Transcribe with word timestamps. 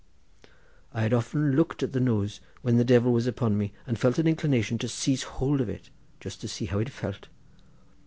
I 0.95 1.03
had 1.03 1.13
often 1.13 1.51
looked 1.55 1.83
at 1.83 1.91
the 1.91 1.99
nose, 1.99 2.41
when 2.63 2.77
the 2.77 2.83
divil 2.83 3.13
was 3.13 3.27
upon 3.27 3.55
me, 3.55 3.71
and 3.85 3.99
felt 3.99 4.17
an 4.17 4.25
inclination 4.25 4.79
to 4.79 4.87
seize 4.87 5.21
hold 5.21 5.61
of 5.61 5.69
it, 5.69 5.91
jist 6.19 6.41
to 6.41 6.47
see 6.47 6.65
how 6.65 6.79
it 6.79 6.89
felt. 6.89 7.27